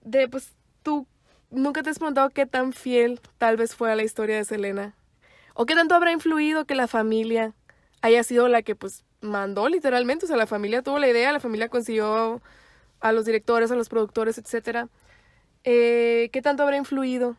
de 0.02 0.28
pues 0.28 0.52
tú, 0.84 1.08
¿nunca 1.50 1.82
te 1.82 1.90
has 1.90 1.98
preguntado 1.98 2.30
qué 2.30 2.46
tan 2.46 2.74
fiel 2.74 3.22
tal 3.38 3.56
vez 3.56 3.74
fue 3.74 3.90
a 3.90 3.96
la 3.96 4.04
historia 4.04 4.36
de 4.36 4.44
Selena? 4.44 4.96
¿O 5.54 5.66
qué 5.66 5.74
tanto 5.74 5.96
habrá 5.96 6.12
influido 6.12 6.66
que 6.66 6.76
la 6.76 6.90
familia 6.90 7.54
haya 8.02 8.22
sido 8.24 8.50
la 8.50 8.64
que 8.64 8.76
pues 8.76 9.06
mandó 9.22 9.70
literalmente? 9.70 10.26
O 10.26 10.28
sea, 10.28 10.36
la 10.36 10.46
familia 10.46 10.82
tuvo 10.82 11.00
la 11.00 11.08
idea, 11.08 11.32
la 11.32 11.40
familia 11.40 11.70
consiguió 11.70 12.42
a 13.00 13.12
los 13.14 13.24
directores, 13.24 13.72
a 13.72 13.78
los 13.78 13.88
productores, 13.88 14.38
etcétera. 14.38 14.90
Eh, 15.64 16.32
¿Qué 16.34 16.42
tanto 16.42 16.64
habrá 16.64 16.76
influido 16.76 17.38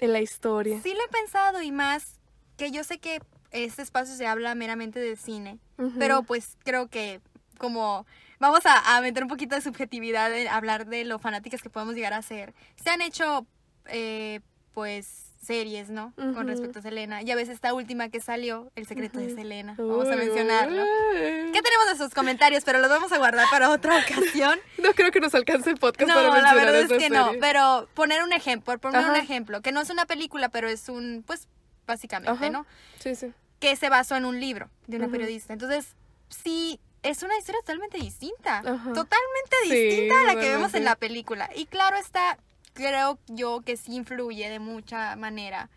en 0.00 0.12
la 0.12 0.20
historia? 0.20 0.80
Sí 0.82 0.94
lo 0.94 1.04
he 1.04 1.08
pensado 1.12 1.62
y 1.62 1.70
más 1.70 2.18
que 2.56 2.72
yo 2.72 2.82
sé 2.82 2.98
que 2.98 3.22
este 3.52 3.82
espacio 3.82 4.16
se 4.16 4.26
habla 4.26 4.56
meramente 4.56 4.98
de 4.98 5.14
cine, 5.14 5.60
pero 6.00 6.24
pues 6.24 6.56
creo 6.64 6.88
que 6.88 7.20
como 7.62 8.04
vamos 8.40 8.66
a, 8.66 8.96
a 8.96 9.00
meter 9.00 9.22
un 9.22 9.28
poquito 9.28 9.54
de 9.54 9.60
subjetividad 9.60 10.36
en 10.36 10.48
hablar 10.48 10.86
de 10.86 11.04
lo 11.04 11.20
fanáticas 11.20 11.62
que 11.62 11.70
podemos 11.70 11.94
llegar 11.94 12.12
a 12.12 12.20
ser. 12.20 12.52
Se 12.82 12.90
han 12.90 13.00
hecho 13.00 13.46
eh, 13.86 14.40
pues 14.74 15.28
series, 15.40 15.90
¿no? 15.90 16.12
Con 16.16 16.46
respecto 16.48 16.78
a 16.80 16.82
Selena. 16.82 17.20
Ya 17.22 17.34
ves 17.34 17.48
esta 17.48 17.72
última 17.74 18.08
que 18.08 18.20
salió, 18.20 18.70
El 18.76 18.86
secreto 18.86 19.18
de 19.18 19.26
Ujú. 19.26 19.34
Selena. 19.36 19.74
Vamos 19.76 20.08
a 20.08 20.14
mencionarlo. 20.16 20.84
¿Qué 21.14 21.60
tenemos 21.62 21.86
de 21.90 21.96
sus 21.96 22.14
comentarios? 22.14 22.62
Pero 22.64 22.78
los 22.78 22.88
vamos 22.88 23.10
a 23.12 23.18
guardar 23.18 23.48
para 23.50 23.70
otra 23.70 23.96
ocasión. 23.98 24.58
No 24.82 24.92
creo 24.94 25.12
que 25.12 25.20
nos 25.20 25.34
alcance 25.34 25.70
el 25.70 25.76
podcast 25.76 26.08
No, 26.08 26.14
para 26.14 26.28
la 26.28 26.34
mencionar 26.34 26.66
verdad 26.66 26.92
es 26.92 26.98
que 26.98 27.10
no. 27.10 27.32
Pero 27.40 27.88
poner 27.94 28.22
un 28.24 28.32
ejemplo, 28.32 28.76
poner 28.78 29.08
un 29.08 29.14
ejemplo, 29.16 29.62
que 29.62 29.70
no 29.70 29.80
es 29.80 29.90
una 29.90 30.06
película, 30.06 30.48
pero 30.48 30.68
es 30.68 30.88
un, 30.88 31.22
pues, 31.24 31.46
básicamente, 31.86 32.32
Ajá. 32.32 32.50
¿no? 32.50 32.66
Sí, 32.98 33.14
sí. 33.14 33.32
Que 33.60 33.76
se 33.76 33.88
basó 33.88 34.16
en 34.16 34.24
un 34.24 34.40
libro 34.40 34.68
de 34.88 34.96
una 34.96 35.08
periodista. 35.08 35.52
Entonces, 35.52 35.94
sí, 36.28 36.80
es 37.02 37.22
una 37.22 37.36
historia 37.38 37.60
totalmente 37.60 37.98
distinta. 37.98 38.58
Ajá. 38.58 38.92
Totalmente 38.92 39.56
Sí, 39.64 39.70
distinta 39.70 40.20
a 40.20 40.34
la 40.34 40.40
que 40.40 40.50
vemos 40.50 40.74
en 40.74 40.84
la 40.84 40.96
película. 40.96 41.50
Y 41.54 41.66
claro 41.66 41.96
está, 41.96 42.38
creo 42.74 43.18
yo 43.28 43.60
que 43.60 43.76
sí 43.76 43.94
influye 43.94 44.48
de 44.48 44.58
mucha 44.58 45.16
manera 45.16 45.68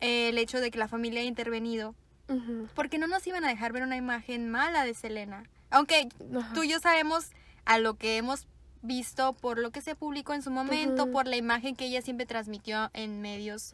eh, 0.00 0.28
el 0.28 0.38
hecho 0.38 0.60
de 0.60 0.70
que 0.70 0.78
la 0.78 0.88
familia 0.88 1.20
haya 1.20 1.28
intervenido. 1.28 1.94
Porque 2.76 2.98
no 2.98 3.08
nos 3.08 3.26
iban 3.26 3.44
a 3.44 3.48
dejar 3.48 3.72
ver 3.72 3.82
una 3.82 3.96
imagen 3.96 4.48
mala 4.48 4.84
de 4.84 4.94
Selena. 4.94 5.42
Aunque 5.68 6.08
Ajá. 6.38 6.52
tú 6.54 6.62
y 6.62 6.68
yo 6.68 6.78
sabemos 6.78 7.30
a 7.64 7.78
lo 7.78 7.94
que 7.94 8.18
hemos 8.18 8.46
visto 8.82 9.32
por 9.32 9.58
lo 9.58 9.72
que 9.72 9.82
se 9.82 9.96
publicó 9.96 10.32
en 10.32 10.42
su 10.42 10.50
momento, 10.52 11.10
por 11.10 11.26
la 11.26 11.36
imagen 11.36 11.74
que 11.74 11.86
ella 11.86 12.02
siempre 12.02 12.26
transmitió 12.26 12.88
en 12.94 13.20
medios. 13.20 13.72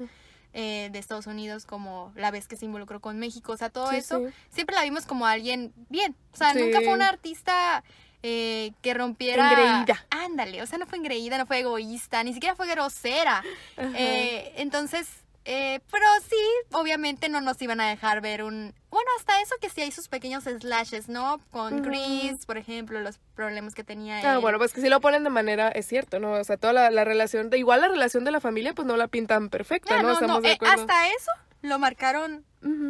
Eh, 0.59 0.89
de 0.91 0.99
Estados 0.99 1.27
Unidos, 1.27 1.67
como 1.67 2.13
la 2.17 2.31
vez 2.31 2.49
que 2.49 2.57
se 2.57 2.65
involucró 2.65 2.99
con 3.01 3.19
México, 3.19 3.53
o 3.53 3.57
sea, 3.59 3.69
todo 3.69 3.91
Sí, 3.91 3.97
eso, 3.97 4.21
sí. 4.27 4.33
siempre 4.49 4.75
la 4.75 4.83
vimos 4.85 5.05
como 5.05 5.27
alguien 5.27 5.75
bien. 5.91 6.17
O 6.33 6.37
sea, 6.39 6.55
Sí. 6.55 6.61
nunca 6.61 6.81
fue 6.81 6.95
una 6.95 7.09
artista 7.11 7.85
eh, 8.23 8.73
que 8.83 8.95
rompiera... 8.95 9.51
Engreída. 9.51 10.05
Ándale, 10.11 10.63
o 10.63 10.67
sea, 10.67 10.79
no 10.79 10.87
fue 10.87 10.97
engreída, 10.99 11.37
no 11.39 11.45
fue 11.47 11.61
egoísta, 11.61 12.25
ni 12.25 12.33
siquiera 12.33 12.57
fue 12.57 12.67
grosera. 12.67 13.45
Eh, 13.77 14.55
entonces, 14.57 15.07
eh, 15.47 15.81
pero 15.91 16.05
sí, 16.29 16.37
obviamente 16.73 17.29
no 17.29 17.41
nos 17.41 17.61
iban 17.62 17.81
a 17.81 17.88
dejar 17.88 18.21
ver 18.21 18.43
un... 18.43 18.75
Bueno, 18.91 19.11
hasta 19.19 19.41
eso 19.41 19.55
que 19.61 19.69
sí 19.71 19.81
hay 19.83 19.93
sus 19.93 20.09
pequeños 20.09 20.45
slashes, 20.45 21.09
¿no? 21.09 21.38
Con. 21.50 21.83
Chris, 21.83 22.47
por 22.47 22.57
ejemplo, 22.59 23.00
los 23.00 23.19
problemas 23.35 23.75
que 23.75 23.85
tenía 23.85 24.19
Ah, 24.25 24.35
él. 24.35 24.38
bueno, 24.41 24.59
pues 24.59 24.73
que 24.73 24.81
si 24.81 24.88
lo 24.88 25.00
ponen 25.00 25.23
de 25.23 25.31
manera, 25.31 25.69
es 25.69 25.87
cierto, 25.87 26.19
¿no? 26.19 26.33
O 26.33 26.45
sea, 26.45 26.57
toda 26.57 26.73
la, 26.73 26.91
la 26.91 27.05
relación, 27.05 27.50
de, 27.50 27.59
igual 27.59 27.81
la 27.83 27.88
relación 27.88 28.25
de 28.25 28.31
la 28.31 28.41
familia, 28.41 28.73
pues 28.75 28.87
no 28.88 28.97
la 28.97 29.07
pintan 29.09 29.49
perfecta, 29.50 29.97
Ah, 29.99 30.03
¿no? 30.03 30.09
no, 30.09 30.15
Estamos 30.15 30.37
no, 30.37 30.41
de 30.43 30.53
eh, 30.53 30.59
hasta 30.62 31.09
eso 31.09 31.31
lo 31.62 31.79
marcaron 31.79 32.45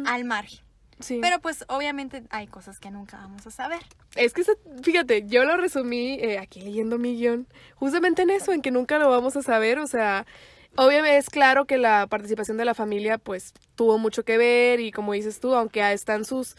al 0.05 0.23
margen. 0.25 0.59
Sí. 0.99 1.19
Pero 1.21 1.39
pues 1.39 1.63
obviamente 1.67 2.23
hay 2.31 2.47
cosas 2.47 2.79
que 2.79 2.89
nunca 2.89 3.17
vamos 3.17 3.45
a 3.45 3.51
saber. 3.51 3.81
Es 4.15 4.33
que, 4.33 4.43
fíjate, 4.81 5.25
yo 5.27 5.43
lo 5.45 5.55
resumí 5.57 6.13
eh, 6.21 6.39
aquí 6.39 6.61
leyendo 6.61 6.97
mi 6.97 7.15
guion, 7.17 7.47
justamente 7.75 8.23
en 8.23 8.29
eso, 8.31 8.51
en 8.51 8.61
que 8.63 8.71
nunca 8.71 8.97
lo 8.97 9.07
vamos 9.09 9.35
a 9.35 9.43
saber, 9.43 9.77
o 9.77 9.85
sea, 9.87 10.25
obviamente 10.77 11.17
es 11.17 11.29
claro 11.29 11.65
que 11.65 11.77
la 11.77 12.07
participación 12.07 12.57
de 12.57 12.65
la 12.65 12.73
familia, 12.73 13.17
pues, 13.17 13.53
tuvo 13.75 13.97
mucho 13.97 14.23
que 14.23 14.37
ver 14.37 14.79
y 14.79 14.91
como 14.91 15.13
dices 15.13 15.39
tú, 15.39 15.53
aunque 15.53 15.81
ahí 15.83 15.93
están 15.95 16.23
sus, 16.23 16.55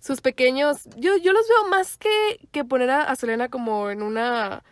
sus 0.00 0.20
pequeños, 0.20 0.84
yo, 0.96 1.16
yo 1.16 1.32
los 1.32 1.48
veo 1.48 1.70
más 1.70 1.96
que, 1.96 2.40
que 2.52 2.64
poner 2.64 2.90
a, 2.90 3.02
a 3.04 3.16
Selena 3.16 3.48
como 3.48 3.90
en 3.90 4.02
una, 4.02 4.62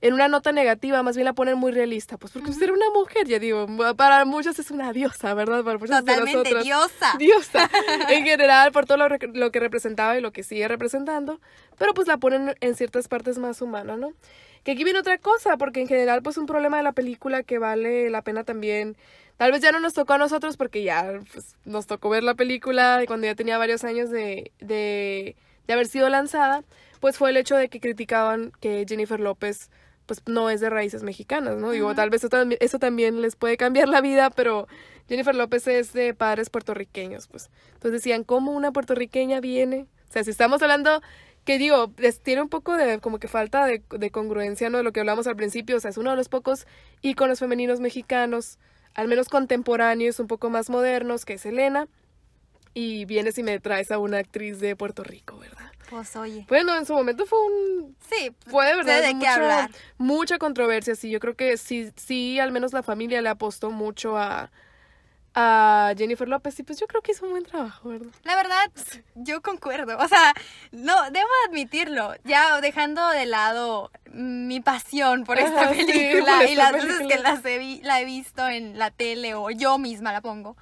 en 0.00 0.14
una 0.14 0.28
nota 0.28 0.52
negativa, 0.52 1.02
más 1.02 1.16
bien 1.16 1.24
la 1.24 1.32
ponen 1.32 1.58
muy 1.58 1.72
realista, 1.72 2.16
pues, 2.18 2.32
porque 2.32 2.50
usted 2.50 2.64
era 2.64 2.72
una 2.72 2.90
mujer, 2.94 3.26
ya 3.26 3.38
digo, 3.38 3.66
para 3.96 4.24
muchos 4.24 4.58
es 4.58 4.70
una 4.70 4.92
diosa, 4.92 5.34
¿verdad? 5.34 5.64
Para 5.64 5.78
muchos 5.78 5.96
de 5.96 6.02
Totalmente 6.02 6.32
nosotros 6.36 6.64
diosa. 6.64 7.12
diosa 7.18 7.70
en 8.10 8.24
general 8.24 8.72
por 8.72 8.86
todo 8.86 8.98
lo, 8.98 9.08
lo 9.32 9.50
que 9.50 9.60
representaba 9.60 10.16
y 10.18 10.20
lo 10.20 10.32
que 10.32 10.42
sigue 10.42 10.68
representando, 10.68 11.40
pero 11.78 11.94
pues 11.94 12.06
la 12.06 12.18
ponen 12.18 12.54
en 12.60 12.74
ciertas 12.74 13.08
partes 13.08 13.38
más 13.38 13.62
humana, 13.62 13.96
¿no? 13.96 14.12
Que 14.62 14.72
aquí 14.72 14.84
viene 14.84 14.98
otra 14.98 15.18
cosa, 15.18 15.56
porque 15.56 15.80
en 15.80 15.88
general 15.88 16.22
pues 16.22 16.38
un 16.38 16.46
problema 16.46 16.78
de 16.78 16.82
la 16.82 16.92
película 16.92 17.42
que 17.42 17.58
vale 17.58 18.08
la 18.10 18.22
pena 18.22 18.44
también, 18.44 18.96
tal 19.36 19.52
vez 19.52 19.60
ya 19.60 19.72
no 19.72 19.80
nos 19.80 19.94
tocó 19.94 20.14
a 20.14 20.18
nosotros 20.18 20.56
porque 20.56 20.82
ya 20.82 21.20
pues, 21.32 21.56
nos 21.64 21.86
tocó 21.86 22.08
ver 22.08 22.22
la 22.22 22.34
película 22.34 23.02
cuando 23.06 23.26
ya 23.26 23.34
tenía 23.34 23.58
varios 23.58 23.84
años 23.84 24.10
de, 24.10 24.52
de, 24.60 25.36
de 25.66 25.72
haber 25.72 25.86
sido 25.86 26.08
lanzada, 26.08 26.62
pues 27.00 27.18
fue 27.18 27.30
el 27.30 27.36
hecho 27.36 27.56
de 27.56 27.68
que 27.68 27.80
criticaban 27.80 28.52
que 28.60 28.84
Jennifer 28.88 29.20
López 29.20 29.70
pues 30.06 30.20
no 30.26 30.50
es 30.50 30.60
de 30.60 30.68
raíces 30.68 31.02
mexicanas, 31.02 31.56
¿no? 31.56 31.70
Digo, 31.70 31.86
Ujú. 31.86 31.94
tal 31.96 32.10
vez 32.10 32.20
eso, 32.22 32.28
también- 32.28 32.58
eso 32.60 32.78
también 32.78 33.22
les 33.22 33.36
puede 33.36 33.56
cambiar 33.56 33.88
la 33.88 34.02
vida, 34.02 34.28
pero 34.28 34.68
Jennifer 35.08 35.34
López 35.34 35.66
es 35.66 35.94
de 35.94 36.12
padres 36.12 36.50
puertorriqueños, 36.50 37.26
pues. 37.26 37.48
Entonces 37.68 37.92
decían, 38.02 38.22
¿cómo 38.22 38.52
una 38.52 38.70
puertorriqueña 38.70 39.40
viene? 39.40 39.86
O 40.10 40.12
sea, 40.12 40.22
si 40.22 40.30
estamos 40.30 40.60
hablando, 40.62 41.00
que 41.46 41.56
digo, 41.58 41.90
tiene 42.22 42.42
un 42.42 42.50
poco 42.50 42.76
de 42.76 42.98
como 43.00 43.18
que 43.18 43.28
falta 43.28 43.64
de, 43.64 43.82
de 43.90 44.10
congruencia, 44.10 44.68
¿no? 44.68 44.76
De 44.78 44.84
lo 44.84 44.92
que 44.92 45.00
hablamos 45.00 45.26
al 45.26 45.36
principio, 45.36 45.76
o 45.78 45.80
sea, 45.80 45.90
es 45.90 45.96
uno 45.96 46.10
de 46.10 46.16
los 46.16 46.28
pocos 46.28 46.66
íconos 47.00 47.38
femeninos 47.38 47.80
mexicanos, 47.80 48.58
al 48.94 49.08
menos 49.08 49.28
contemporáneos, 49.30 50.20
un 50.20 50.26
poco 50.26 50.50
más 50.50 50.68
modernos, 50.68 51.24
que 51.24 51.32
es 51.34 51.46
Elena. 51.46 51.88
Y 52.74 53.04
vienes 53.04 53.38
y 53.38 53.42
me 53.44 53.60
traes 53.60 53.90
a 53.92 53.98
una 53.98 54.18
actriz 54.18 54.58
de 54.60 54.74
Puerto 54.74 55.04
Rico, 55.04 55.38
¿verdad? 55.38 55.70
Pues 55.88 56.16
oye. 56.16 56.44
Bueno, 56.48 56.74
en 56.76 56.86
su 56.86 56.92
momento 56.94 57.24
fue 57.24 57.38
un 57.40 57.96
Sí, 58.10 58.32
fue 58.48 58.66
de 58.66 58.74
verdad 58.76 59.00
de 59.00 59.08
qué 59.08 59.14
mucho- 59.14 59.30
hablar. 59.30 59.70
mucha 59.96 60.38
controversia, 60.38 60.94
sí. 60.96 61.08
Yo 61.10 61.20
creo 61.20 61.36
que 61.36 61.56
sí, 61.56 61.90
sí, 61.96 62.40
al 62.40 62.50
menos 62.52 62.72
la 62.72 62.82
familia 62.82 63.22
le 63.22 63.28
apostó 63.28 63.70
mucho 63.70 64.16
a, 64.18 64.50
a 65.36 65.92
Jennifer 65.96 66.28
López 66.28 66.58
y 66.58 66.62
pues 66.62 66.78
yo 66.80 66.86
creo 66.86 67.02
que 67.02 67.12
hizo 67.12 67.26
un 67.26 67.32
buen 67.32 67.44
trabajo, 67.44 67.88
¿verdad? 67.90 68.10
La 68.24 68.36
verdad, 68.36 68.70
yo 69.14 69.40
concuerdo. 69.42 69.96
O 69.98 70.08
sea, 70.08 70.32
no, 70.72 71.10
debo 71.10 71.28
admitirlo. 71.48 72.14
Ya 72.24 72.60
dejando 72.60 73.06
de 73.10 73.26
lado 73.26 73.90
mi 74.10 74.60
pasión 74.60 75.24
por 75.24 75.38
esta 75.38 75.62
Ajá, 75.62 75.74
sí, 75.74 75.84
película 75.86 76.44
y 76.48 76.54
las 76.54 76.72
veces 76.72 77.06
que 77.08 77.18
las 77.18 77.44
he 77.44 77.58
vi- 77.58 77.82
la 77.82 78.00
he 78.00 78.04
visto 78.04 78.48
en 78.48 78.78
la 78.78 78.90
tele 78.90 79.34
o 79.34 79.50
yo 79.50 79.78
misma 79.78 80.12
la 80.12 80.20
pongo. 80.22 80.56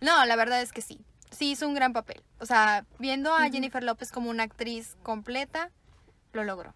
No, 0.00 0.24
la 0.26 0.36
verdad 0.36 0.60
es 0.62 0.72
que 0.72 0.82
sí. 0.82 0.98
Sí 1.36 1.50
hizo 1.50 1.66
un 1.68 1.74
gran 1.74 1.92
papel. 1.92 2.22
O 2.40 2.46
sea, 2.46 2.84
viendo 2.98 3.34
a 3.34 3.48
Jennifer 3.50 3.82
López 3.82 4.10
como 4.10 4.30
una 4.30 4.44
actriz 4.44 4.96
completa, 5.02 5.70
lo 6.32 6.44
logró. 6.44 6.74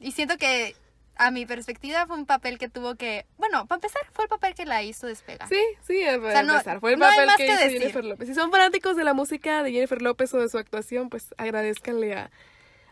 Y 0.00 0.10
siento 0.12 0.36
que 0.36 0.74
a 1.16 1.30
mi 1.30 1.46
perspectiva 1.46 2.06
fue 2.08 2.16
un 2.16 2.26
papel 2.26 2.58
que 2.58 2.68
tuvo 2.68 2.96
que, 2.96 3.24
bueno, 3.38 3.66
para 3.66 3.76
empezar 3.76 4.02
fue 4.12 4.24
el 4.24 4.28
papel 4.28 4.54
que 4.56 4.66
la 4.66 4.82
hizo 4.82 5.06
despegar. 5.06 5.48
Sí, 5.48 5.60
sí, 5.86 6.02
a 6.02 6.18
sea, 6.20 6.42
no- 6.42 6.54
empezar. 6.54 6.80
Fue 6.80 6.94
el 6.94 6.98
no 6.98 7.06
papel 7.06 7.28
que 7.36 7.46
que 7.46 7.52
hizo 7.52 7.62
decir. 7.62 7.78
Jennifer 7.80 8.04
López. 8.04 8.28
Si 8.28 8.34
son 8.34 8.50
fanáticos 8.50 8.96
de 8.96 9.04
la 9.04 9.14
música 9.14 9.62
de 9.62 9.70
Jennifer 9.70 10.02
López 10.02 10.34
o 10.34 10.38
de 10.40 10.48
su 10.48 10.58
actuación, 10.58 11.08
pues 11.10 11.32
agradezcanle 11.38 12.14
a, 12.14 12.30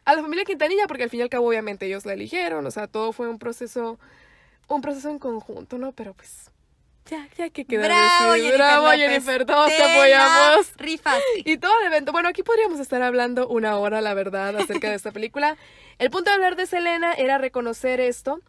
a 0.05 0.15
la 0.15 0.23
familia 0.23 0.45
Quintanilla, 0.45 0.87
porque 0.87 1.03
al 1.03 1.11
fin 1.11 1.19
y 1.21 1.23
al 1.25 1.29
cabo, 1.31 1.49
obviamente, 1.49 1.87
ellos 1.87 2.07
la 2.07 2.13
eligieron. 2.13 2.65
O 2.65 2.71
sea, 2.71 2.87
todo 2.87 3.13
fue 3.13 3.29
un 3.29 3.41
proceso, 3.41 3.99
un 4.69 4.81
proceso 4.83 5.11
en 5.11 5.19
conjunto, 5.19 5.79
¿no? 5.79 5.91
Pero 5.91 6.15
pues, 6.15 6.52
ya, 7.11 7.29
ya 7.37 7.51
que 7.51 7.65
queda 7.65 7.85
Bravo. 7.87 8.35
Jennifer 8.35 8.57
Bravo, 8.57 8.85
López. 8.87 9.01
Jennifer, 9.01 9.45
todos 9.47 9.69
te 9.77 9.83
apoyamos. 9.83 10.73
rifaste. 10.77 11.23
Y 11.45 11.57
todo 11.59 11.73
el 11.81 11.87
evento. 11.89 12.13
Bueno, 12.13 12.29
aquí 12.29 12.43
podríamos 12.43 12.81
estar 12.81 13.03
hablando 13.03 13.49
una 13.49 13.77
hora, 13.79 14.01
la 14.01 14.15
verdad, 14.15 14.57
acerca 14.57 14.89
de 14.91 14.97
esta 14.97 15.11
película. 15.13 15.57
El 15.99 16.11
punto 16.11 16.31
de 16.31 16.35
hablar 16.37 16.57
de 16.57 16.67
Selena 16.67 17.13
era 17.15 17.39
reconocer 17.39 18.01
esto. 18.01 18.41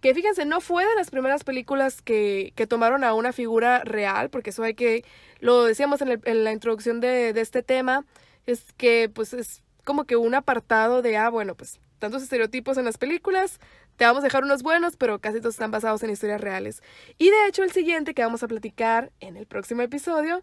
Que 0.00 0.12
fíjense, 0.12 0.44
no 0.44 0.60
fue 0.60 0.84
de 0.84 0.94
las 0.96 1.08
primeras 1.10 1.44
películas 1.44 2.02
que, 2.02 2.52
que 2.56 2.66
tomaron 2.66 3.04
a 3.04 3.14
una 3.14 3.32
figura 3.32 3.80
real, 3.84 4.28
porque 4.28 4.50
eso 4.50 4.62
hay 4.62 4.74
que, 4.74 5.02
lo 5.40 5.64
decíamos 5.64 6.02
en, 6.02 6.08
el- 6.08 6.20
en 6.24 6.44
la 6.44 6.52
introducción 6.52 7.00
de, 7.00 7.32
de 7.32 7.40
este 7.40 7.62
tema, 7.62 8.04
es 8.46 8.66
que 8.76 9.10
pues 9.14 9.32
es 9.32 9.62
como 9.84 10.04
que 10.04 10.16
un 10.16 10.34
apartado 10.34 11.02
de, 11.02 11.16
ah, 11.16 11.28
bueno, 11.30 11.54
pues 11.54 11.78
tantos 11.98 12.22
estereotipos 12.22 12.76
en 12.76 12.84
las 12.84 12.98
películas, 12.98 13.60
te 13.96 14.04
vamos 14.04 14.22
a 14.22 14.26
dejar 14.26 14.42
unos 14.44 14.62
buenos, 14.62 14.96
pero 14.96 15.18
casi 15.20 15.38
todos 15.40 15.54
están 15.54 15.70
basados 15.70 16.02
en 16.02 16.10
historias 16.10 16.40
reales. 16.40 16.82
Y 17.18 17.30
de 17.30 17.46
hecho 17.48 17.62
el 17.62 17.70
siguiente 17.70 18.12
que 18.14 18.22
vamos 18.22 18.42
a 18.42 18.48
platicar 18.48 19.12
en 19.20 19.36
el 19.36 19.46
próximo 19.46 19.82
episodio 19.82 20.42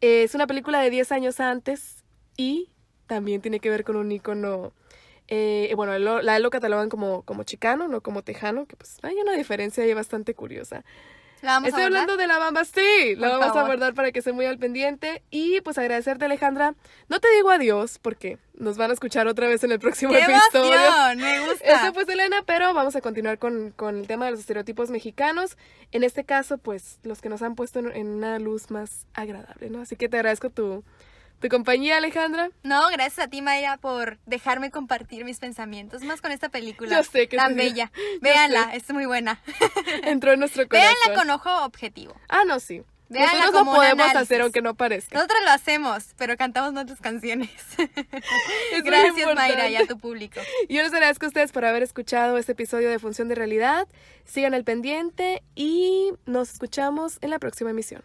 es 0.00 0.34
una 0.34 0.46
película 0.46 0.80
de 0.80 0.90
10 0.90 1.10
años 1.12 1.40
antes 1.40 2.04
y 2.36 2.70
también 3.06 3.40
tiene 3.40 3.60
que 3.60 3.70
ver 3.70 3.84
con 3.84 3.96
un 3.96 4.12
icono. 4.12 4.72
eh, 5.32 5.72
bueno, 5.76 5.96
lo- 5.98 6.22
la 6.22 6.38
lo 6.40 6.50
catalogan 6.50 6.88
como, 6.88 7.22
como 7.22 7.44
chicano, 7.44 7.86
no 7.88 8.00
como 8.02 8.22
tejano, 8.22 8.66
que 8.66 8.76
pues 8.76 8.98
hay 9.02 9.14
una 9.16 9.32
diferencia 9.34 9.84
ahí 9.84 9.94
bastante 9.94 10.34
curiosa. 10.34 10.84
¿La 11.42 11.52
vamos 11.52 11.68
Estoy 11.68 11.84
a 11.84 11.86
hablando 11.86 12.16
de 12.16 12.26
la 12.26 12.38
bamba, 12.38 12.64
sí, 12.64 13.16
la 13.16 13.38
vamos 13.38 13.56
a 13.56 13.60
abordar 13.62 13.94
para 13.94 14.12
que 14.12 14.18
esté 14.18 14.32
muy 14.32 14.44
al 14.44 14.58
pendiente. 14.58 15.22
Y 15.30 15.60
pues 15.62 15.78
agradecerte, 15.78 16.26
Alejandra. 16.26 16.74
No 17.08 17.18
te 17.18 17.28
digo 17.34 17.50
adiós 17.50 17.98
porque 17.98 18.38
nos 18.54 18.76
van 18.76 18.90
a 18.90 18.94
escuchar 18.94 19.26
otra 19.26 19.48
vez 19.48 19.64
en 19.64 19.72
el 19.72 19.78
próximo 19.78 20.12
¡Qué 20.12 20.20
episodio. 20.20 20.74
emoción! 20.74 21.18
Me 21.18 21.40
gusta. 21.46 21.64
Eso 21.82 21.92
pues 21.94 22.08
Elena, 22.08 22.42
pero 22.44 22.74
vamos 22.74 22.94
a 22.94 23.00
continuar 23.00 23.38
con, 23.38 23.70
con 23.70 23.98
el 23.98 24.06
tema 24.06 24.26
de 24.26 24.32
los 24.32 24.40
estereotipos 24.40 24.90
mexicanos. 24.90 25.56
En 25.92 26.04
este 26.04 26.24
caso, 26.24 26.58
pues 26.58 26.98
los 27.04 27.20
que 27.22 27.28
nos 27.30 27.40
han 27.42 27.54
puesto 27.54 27.78
en, 27.78 27.90
en 27.96 28.08
una 28.08 28.38
luz 28.38 28.70
más 28.70 29.06
agradable, 29.14 29.70
¿no? 29.70 29.80
Así 29.80 29.96
que 29.96 30.08
te 30.08 30.18
agradezco 30.18 30.50
tu, 30.50 30.84
tu 31.40 31.48
compañía, 31.48 31.96
Alejandra. 31.96 32.50
No, 32.62 32.88
gracias 32.88 33.26
a 33.26 33.28
ti, 33.28 33.40
Mayra, 33.40 33.78
por 33.78 34.18
dejarme 34.26 34.70
compartir 34.70 35.24
mis 35.24 35.38
pensamientos, 35.38 36.02
más 36.02 36.20
con 36.20 36.32
esta 36.32 36.50
película 36.50 36.96
Yo 36.96 37.02
sé 37.02 37.28
que 37.28 37.36
tan 37.36 37.56
bella. 37.56 37.90
Véanla, 38.20 38.74
es 38.74 38.90
muy 38.90 39.06
buena. 39.06 39.40
Entró 40.04 40.32
en 40.32 40.40
nuestro 40.40 40.68
corazón. 40.68 40.94
Véanla 41.04 41.20
con 41.20 41.30
ojo 41.30 41.64
objetivo. 41.64 42.14
Ah, 42.28 42.42
no, 42.46 42.60
sí. 42.60 42.82
Véanla 43.08 43.46
Nosotros 43.46 43.66
lo 43.66 43.72
podemos 43.72 44.14
hacer 44.14 44.42
aunque 44.42 44.62
no 44.62 44.74
parezca. 44.74 45.16
Nosotros 45.16 45.40
lo 45.44 45.50
hacemos, 45.50 46.14
pero 46.16 46.36
cantamos 46.36 46.72
nuestras 46.72 47.00
canciones. 47.00 47.50
Es 48.72 48.84
Gracias, 48.84 49.34
Mayra, 49.34 49.68
y 49.68 49.76
a 49.76 49.86
tu 49.86 49.98
público. 49.98 50.40
Yo 50.68 50.82
les 50.82 50.92
agradezco 50.92 51.26
a 51.26 51.28
ustedes 51.28 51.50
por 51.52 51.64
haber 51.64 51.82
escuchado 51.82 52.38
este 52.38 52.52
episodio 52.52 52.88
de 52.88 52.98
Función 52.98 53.28
de 53.28 53.34
Realidad. 53.34 53.88
Sigan 54.26 54.54
al 54.54 54.62
pendiente 54.62 55.42
y 55.56 56.12
nos 56.26 56.52
escuchamos 56.52 57.18
en 57.20 57.30
la 57.30 57.38
próxima 57.38 57.70
emisión. 57.70 58.04